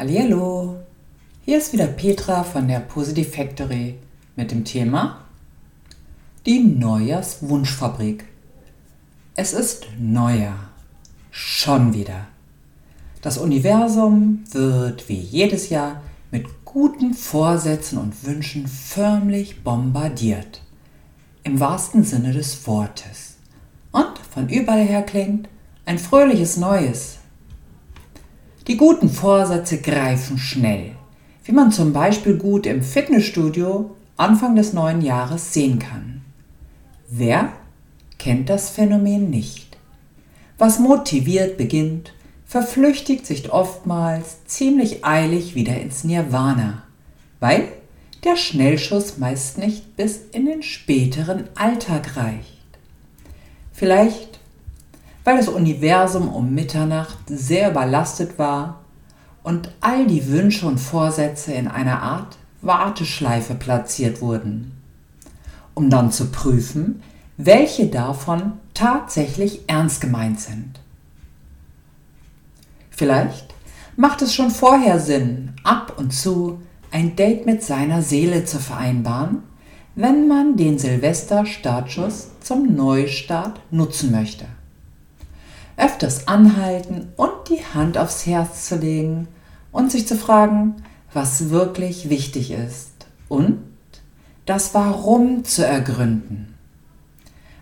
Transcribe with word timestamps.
Hallo, 0.00 0.76
hier 1.44 1.58
ist 1.58 1.72
wieder 1.72 1.88
Petra 1.88 2.44
von 2.44 2.68
der 2.68 2.78
Positive 2.78 3.28
Factory 3.28 3.96
mit 4.36 4.52
dem 4.52 4.64
Thema 4.64 5.24
die 6.46 6.60
Neujahrswunschfabrik. 6.60 8.24
Es 9.34 9.52
ist 9.52 9.88
Neujahr, 9.98 10.68
schon 11.32 11.94
wieder. 11.94 12.28
Das 13.22 13.38
Universum 13.38 14.44
wird 14.52 15.08
wie 15.08 15.18
jedes 15.18 15.68
Jahr 15.68 16.00
mit 16.30 16.46
guten 16.64 17.12
Vorsätzen 17.12 17.98
und 17.98 18.24
Wünschen 18.24 18.68
förmlich 18.68 19.64
bombardiert. 19.64 20.62
Im 21.42 21.58
wahrsten 21.58 22.04
Sinne 22.04 22.32
des 22.32 22.68
Wortes. 22.68 23.38
Und 23.90 24.16
von 24.32 24.48
überall 24.48 24.86
her 24.86 25.02
klingt 25.02 25.48
ein 25.86 25.98
fröhliches 25.98 26.56
Neues 26.56 27.17
die 28.68 28.76
guten 28.76 29.08
Vorsätze 29.08 29.78
greifen 29.78 30.36
schnell, 30.36 30.92
wie 31.44 31.52
man 31.52 31.72
zum 31.72 31.94
Beispiel 31.94 32.36
gut 32.36 32.66
im 32.66 32.82
Fitnessstudio 32.82 33.96
Anfang 34.18 34.56
des 34.56 34.74
neuen 34.74 35.00
Jahres 35.00 35.54
sehen 35.54 35.78
kann. 35.78 36.20
Wer 37.08 37.52
kennt 38.18 38.50
das 38.50 38.68
Phänomen 38.68 39.30
nicht? 39.30 39.78
Was 40.58 40.78
motiviert 40.78 41.56
beginnt, 41.56 42.12
verflüchtigt 42.44 43.24
sich 43.24 43.50
oftmals 43.50 44.44
ziemlich 44.44 45.04
eilig 45.04 45.54
wieder 45.54 45.80
ins 45.80 46.04
Nirvana, 46.04 46.82
weil 47.40 47.68
der 48.24 48.36
Schnellschuss 48.36 49.16
meist 49.16 49.56
nicht 49.56 49.96
bis 49.96 50.20
in 50.32 50.44
den 50.44 50.62
späteren 50.62 51.44
Alltag 51.54 52.16
reicht. 52.16 52.58
Vielleicht 53.72 54.27
weil 55.28 55.36
das 55.36 55.48
Universum 55.48 56.26
um 56.30 56.54
Mitternacht 56.54 57.18
sehr 57.26 57.72
überlastet 57.72 58.38
war 58.38 58.80
und 59.42 59.70
all 59.82 60.06
die 60.06 60.26
Wünsche 60.26 60.66
und 60.66 60.78
Vorsätze 60.78 61.52
in 61.52 61.68
einer 61.68 62.00
Art 62.00 62.38
Warteschleife 62.62 63.54
platziert 63.54 64.22
wurden, 64.22 64.72
um 65.74 65.90
dann 65.90 66.12
zu 66.12 66.30
prüfen, 66.30 67.02
welche 67.36 67.88
davon 67.88 68.54
tatsächlich 68.72 69.64
ernst 69.66 70.00
gemeint 70.00 70.40
sind. 70.40 70.80
Vielleicht 72.88 73.52
macht 73.96 74.22
es 74.22 74.32
schon 74.34 74.50
vorher 74.50 74.98
Sinn, 74.98 75.52
ab 75.62 75.92
und 75.98 76.14
zu 76.14 76.58
ein 76.90 77.16
Date 77.16 77.44
mit 77.44 77.62
seiner 77.62 78.00
Seele 78.00 78.46
zu 78.46 78.60
vereinbaren, 78.60 79.42
wenn 79.94 80.26
man 80.26 80.56
den 80.56 80.78
Silvester-Startschuss 80.78 82.28
zum 82.40 82.74
Neustart 82.74 83.60
nutzen 83.70 84.10
möchte 84.10 84.46
öfters 85.78 86.28
anhalten 86.28 87.12
und 87.16 87.48
die 87.48 87.64
Hand 87.72 87.96
aufs 87.96 88.26
Herz 88.26 88.66
zu 88.68 88.76
legen 88.76 89.28
und 89.72 89.90
sich 89.90 90.06
zu 90.06 90.16
fragen, 90.16 90.82
was 91.12 91.50
wirklich 91.50 92.10
wichtig 92.10 92.50
ist 92.50 93.06
und 93.28 93.62
das 94.44 94.74
Warum 94.74 95.44
zu 95.44 95.64
ergründen. 95.64 96.54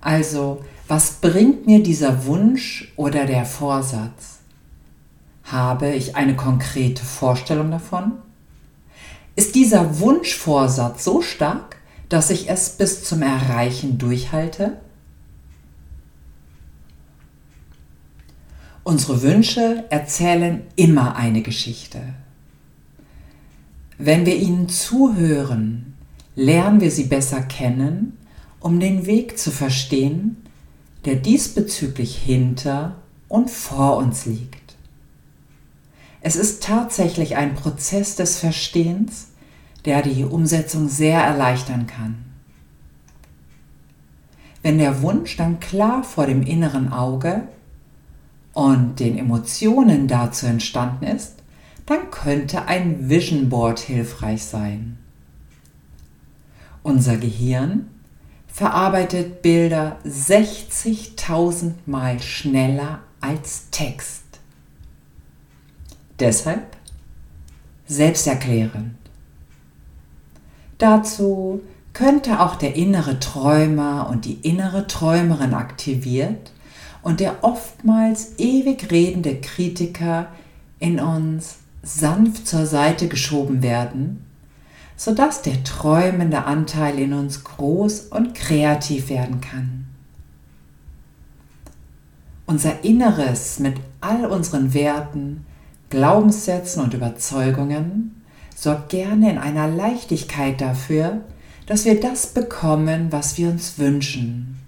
Also, 0.00 0.64
was 0.88 1.12
bringt 1.12 1.66
mir 1.66 1.82
dieser 1.82 2.26
Wunsch 2.26 2.92
oder 2.96 3.26
der 3.26 3.44
Vorsatz? 3.44 4.38
Habe 5.44 5.90
ich 5.90 6.16
eine 6.16 6.34
konkrete 6.36 7.04
Vorstellung 7.04 7.70
davon? 7.70 8.12
Ist 9.36 9.54
dieser 9.54 10.00
Wunschvorsatz 10.00 11.04
so 11.04 11.22
stark, 11.22 11.76
dass 12.08 12.30
ich 12.30 12.50
es 12.50 12.70
bis 12.70 13.04
zum 13.04 13.22
Erreichen 13.22 13.98
durchhalte? 13.98 14.78
Unsere 18.90 19.22
Wünsche 19.22 19.84
erzählen 19.88 20.62
immer 20.74 21.14
eine 21.14 21.42
Geschichte. 21.42 22.00
Wenn 23.98 24.26
wir 24.26 24.34
ihnen 24.34 24.68
zuhören, 24.68 25.94
lernen 26.34 26.80
wir 26.80 26.90
sie 26.90 27.04
besser 27.04 27.40
kennen, 27.40 28.18
um 28.58 28.80
den 28.80 29.06
Weg 29.06 29.38
zu 29.38 29.52
verstehen, 29.52 30.38
der 31.04 31.14
diesbezüglich 31.14 32.16
hinter 32.16 32.96
und 33.28 33.48
vor 33.48 33.96
uns 33.96 34.26
liegt. 34.26 34.74
Es 36.20 36.34
ist 36.34 36.64
tatsächlich 36.64 37.36
ein 37.36 37.54
Prozess 37.54 38.16
des 38.16 38.38
Verstehens, 38.40 39.28
der 39.84 40.02
die 40.02 40.24
Umsetzung 40.24 40.88
sehr 40.88 41.20
erleichtern 41.20 41.86
kann. 41.86 42.24
Wenn 44.64 44.78
der 44.78 45.00
Wunsch 45.00 45.36
dann 45.36 45.60
klar 45.60 46.02
vor 46.02 46.26
dem 46.26 46.42
inneren 46.42 46.92
Auge 46.92 47.46
und 48.60 49.00
den 49.00 49.16
Emotionen 49.16 50.06
dazu 50.06 50.44
entstanden 50.44 51.06
ist, 51.06 51.36
dann 51.86 52.10
könnte 52.10 52.66
ein 52.66 53.08
Vision 53.08 53.48
Board 53.48 53.80
hilfreich 53.80 54.44
sein. 54.44 54.98
Unser 56.82 57.16
Gehirn 57.16 57.88
verarbeitet 58.48 59.40
Bilder 59.40 59.96
60.000 60.04 61.72
Mal 61.86 62.20
schneller 62.20 62.98
als 63.22 63.70
Text. 63.70 64.24
Deshalb 66.18 66.76
selbsterklärend. 67.86 68.94
Dazu 70.76 71.62
könnte 71.94 72.40
auch 72.40 72.56
der 72.56 72.76
innere 72.76 73.20
Träumer 73.20 74.10
und 74.10 74.26
die 74.26 74.34
innere 74.42 74.86
Träumerin 74.86 75.54
aktiviert 75.54 76.52
und 77.02 77.20
der 77.20 77.42
oftmals 77.42 78.38
ewig 78.38 78.90
redende 78.90 79.36
Kritiker 79.36 80.28
in 80.78 81.00
uns 81.00 81.56
sanft 81.82 82.46
zur 82.46 82.66
Seite 82.66 83.08
geschoben 83.08 83.62
werden, 83.62 84.24
sodass 84.96 85.42
der 85.42 85.64
träumende 85.64 86.44
Anteil 86.44 86.98
in 86.98 87.14
uns 87.14 87.44
groß 87.44 88.08
und 88.10 88.34
kreativ 88.34 89.08
werden 89.08 89.40
kann. 89.40 89.86
Unser 92.46 92.84
Inneres 92.84 93.60
mit 93.60 93.76
all 94.00 94.26
unseren 94.26 94.74
Werten, 94.74 95.46
Glaubenssätzen 95.88 96.82
und 96.82 96.94
Überzeugungen 96.94 98.22
sorgt 98.54 98.90
gerne 98.90 99.30
in 99.30 99.38
einer 99.38 99.68
Leichtigkeit 99.68 100.60
dafür, 100.60 101.22
dass 101.66 101.84
wir 101.84 102.00
das 102.00 102.26
bekommen, 102.26 103.06
was 103.10 103.38
wir 103.38 103.48
uns 103.48 103.78
wünschen. 103.78 104.58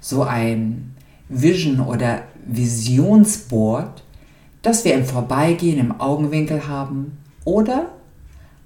So 0.00 0.22
ein 0.22 0.95
Vision 1.28 1.80
oder 1.80 2.24
Visionsboard, 2.46 4.02
das 4.62 4.84
wir 4.84 4.94
im 4.94 5.04
Vorbeigehen 5.04 5.78
im 5.78 6.00
Augenwinkel 6.00 6.68
haben 6.68 7.18
oder 7.44 7.90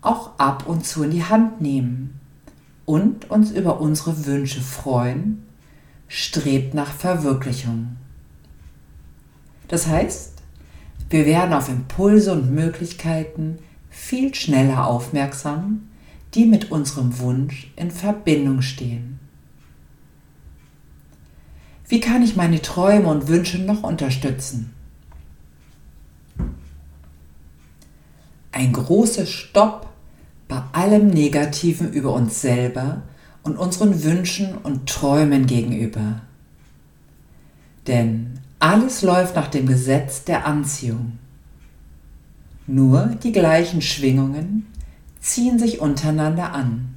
auch 0.03 0.39
ab 0.39 0.67
und 0.67 0.85
zu 0.85 1.03
in 1.05 1.11
die 1.11 1.25
Hand 1.25 1.61
nehmen 1.61 2.21
und 2.85 3.31
uns 3.31 3.51
über 3.53 3.81
unsere 3.81 4.27
Wünsche 4.27 4.61
freuen, 4.61 5.47
strebt 6.09 6.75
nach 6.75 6.93
Verwirklichung. 6.93 7.97
Das 9.69 9.87
heißt, 9.87 10.41
wir 11.09 11.27
werden 11.27 11.53
auf 11.53 11.69
Impulse 11.69 12.33
und 12.33 12.53
Möglichkeiten 12.53 13.59
viel 13.91 14.35
schneller 14.35 14.87
aufmerksam, 14.87 15.89
die 16.35 16.47
mit 16.47 16.73
unserem 16.73 17.19
Wunsch 17.21 17.73
in 17.77 17.91
Verbindung 17.91 18.63
stehen. 18.63 19.20
Wie 21.91 21.99
kann 21.99 22.23
ich 22.23 22.37
meine 22.37 22.63
Träume 22.63 23.09
und 23.09 23.27
Wünsche 23.27 23.59
noch 23.59 23.83
unterstützen? 23.83 24.73
Ein 28.53 28.73
großes 28.73 29.29
Stopp 29.29 29.89
bei 30.47 30.63
allem 30.73 31.09
Negativen 31.09 31.93
über 31.93 32.13
uns 32.13 32.41
selber 32.41 33.03
und 33.43 33.59
unseren 33.59 34.05
Wünschen 34.05 34.57
und 34.59 34.89
Träumen 34.89 35.47
gegenüber. 35.47 36.21
Denn 37.89 38.39
alles 38.61 39.03
läuft 39.03 39.35
nach 39.35 39.49
dem 39.49 39.67
Gesetz 39.67 40.23
der 40.23 40.47
Anziehung. 40.47 41.19
Nur 42.69 43.17
die 43.21 43.33
gleichen 43.33 43.83
Schwingungen 43.83 44.69
ziehen 45.21 45.59
sich 45.59 45.81
untereinander 45.81 46.53
an. 46.53 46.95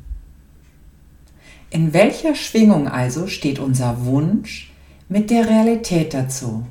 In 1.71 1.93
welcher 1.93 2.35
Schwingung 2.35 2.87
also 2.87 3.25
steht 3.25 3.57
unser 3.57 4.05
Wunsch, 4.05 4.69
mit 5.13 5.29
der 5.29 5.47
Realität 5.47 6.15
dazu. 6.15 6.65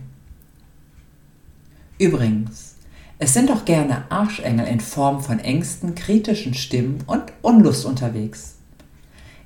Übrigens, 1.96 2.74
es 3.20 3.34
sind 3.34 3.52
auch 3.52 3.64
gerne 3.64 4.10
Arschengel 4.10 4.66
in 4.66 4.80
Form 4.80 5.20
von 5.20 5.38
Ängsten, 5.38 5.94
kritischen 5.94 6.52
Stimmen 6.52 7.04
und 7.06 7.22
Unlust 7.42 7.86
unterwegs. 7.86 8.56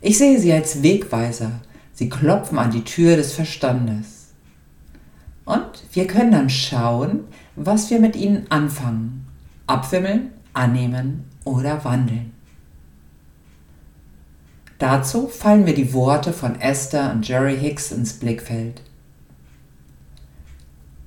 Ich 0.00 0.16
sehe 0.16 0.40
sie 0.40 0.50
als 0.50 0.82
Wegweiser. 0.82 1.50
Sie 1.93 2.08
klopfen 2.08 2.58
an 2.58 2.70
die 2.70 2.84
Tür 2.84 3.16
des 3.16 3.34
Verstandes. 3.34 4.28
Und 5.44 5.84
wir 5.93 6.06
können 6.06 6.32
dann 6.32 6.48
schauen, 6.48 7.25
was 7.54 7.90
wir 7.90 8.00
mit 8.00 8.16
ihnen 8.16 8.50
anfangen. 8.50 9.26
Abwimmeln, 9.66 10.31
annehmen 10.54 11.25
oder 11.44 11.84
wandeln. 11.84 12.32
Dazu 14.78 15.28
fallen 15.28 15.64
mir 15.64 15.75
die 15.75 15.93
Worte 15.93 16.32
von 16.32 16.58
Esther 16.58 17.12
und 17.12 17.28
Jerry 17.28 17.58
Hicks 17.58 17.93
ins 17.93 18.14
Blickfeld. 18.14 18.85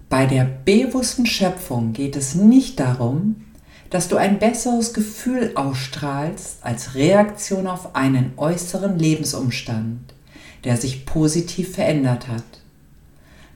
Bei 0.10 0.26
der 0.26 0.44
bewussten 0.44 1.28
Schöpfung 1.28 1.94
geht 1.94 2.16
es 2.16 2.34
nicht 2.34 2.80
darum, 2.80 3.46
dass 3.92 4.08
du 4.08 4.18
ein 4.18 4.40
besseres 4.40 4.94
Gefühl 4.96 5.52
ausstrahlst 5.54 6.58
als 6.64 6.96
Reaktion 6.96 7.68
auf 7.68 7.96
einen 7.96 8.34
äußeren 8.36 8.98
Lebensumstand, 8.98 10.16
der 10.64 10.78
sich 10.78 11.06
positiv 11.06 11.76
verändert 11.76 12.28
hat. 12.28 12.44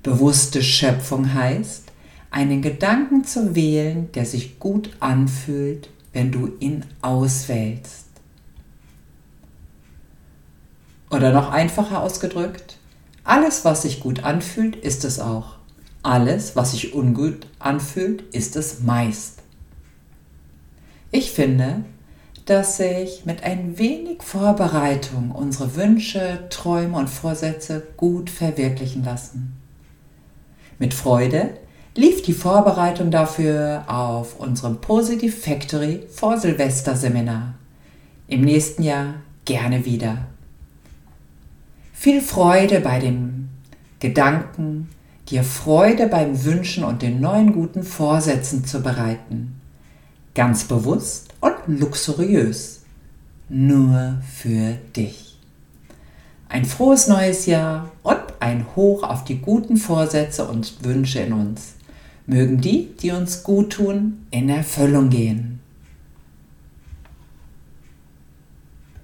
Bewusste 0.03 0.61
Schöpfung 0.61 1.33
heißt, 1.33 1.85
einen 2.29 2.61
Gedanken 2.61 3.23
zu 3.23 3.55
wählen, 3.55 4.11
der 4.13 4.25
sich 4.27 4.59
gut 4.59 4.91
anfühlt, 4.99 5.89
wenn 6.13 6.31
du 6.31 6.51
ihn 6.59 6.85
auswählst. 7.01 8.05
Oder 11.09 11.31
noch 11.31 11.51
einfacher 11.51 12.01
ausgedrückt, 12.01 12.77
alles, 13.23 13.65
was 13.65 13.83
sich 13.83 13.99
gut 13.99 14.23
anfühlt, 14.23 14.75
ist 14.75 15.03
es 15.03 15.19
auch. 15.19 15.62
Alles, 16.03 16.57
was 16.57 16.71
sich 16.71 16.93
ungut 16.93 17.47
anfühlt, 17.59 18.23
ist 18.33 18.57
es 18.57 18.81
meist. 18.81 19.39
Ich 21.11 21.31
finde, 21.31 21.85
dass 22.45 22.77
sich 22.77 23.25
mit 23.25 23.43
ein 23.43 23.77
wenig 23.77 24.21
Vorbereitung 24.21 25.31
unsere 25.31 25.75
Wünsche, 25.75 26.39
Träume 26.49 26.97
und 26.97 27.09
Vorsätze 27.09 27.83
gut 27.95 28.29
verwirklichen 28.29 29.05
lassen. 29.05 29.53
Mit 30.77 30.93
Freude 30.93 31.51
lief 31.95 32.21
die 32.23 32.33
Vorbereitung 32.33 33.09
dafür 33.09 33.85
auf 33.87 34.39
unserem 34.39 34.81
Positive 34.81 35.31
Factory 35.31 36.01
vor 36.11 36.37
Silvester 36.37 36.97
Seminar. 36.97 37.53
Im 38.27 38.41
nächsten 38.41 38.83
Jahr 38.83 39.13
gerne 39.45 39.85
wieder. 39.85 40.25
Viel 41.93 42.19
Freude 42.21 42.81
bei 42.81 42.99
dem 42.99 43.49
Gedanken, 43.99 44.89
dir 45.29 45.43
Freude 45.43 46.07
beim 46.07 46.43
Wünschen 46.43 46.83
und 46.83 47.01
den 47.01 47.21
neuen 47.21 47.53
guten 47.53 47.83
Vorsätzen 47.83 48.65
zu 48.65 48.81
bereiten. 48.81 49.59
Ganz 50.35 50.65
bewusst 50.65 51.29
und 51.39 51.53
luxuriös. 51.67 52.81
Nur 53.49 54.21
für 54.35 54.77
dich. 54.95 55.37
Ein 56.49 56.65
frohes 56.65 57.07
neues 57.07 57.45
Jahr 57.45 57.91
und 58.03 58.19
ein 58.39 58.65
Hoch 58.75 59.03
auf 59.03 59.23
die 59.23 59.39
guten 59.39 59.77
Vorsätze 59.77 60.45
und 60.45 60.83
Wünsche 60.83 61.19
in 61.19 61.33
uns. 61.33 61.73
Mögen 62.25 62.61
die, 62.61 62.95
die 63.01 63.11
uns 63.11 63.43
gut 63.43 63.73
tun, 63.73 64.25
in 64.31 64.49
Erfüllung 64.49 65.09
gehen. 65.09 65.62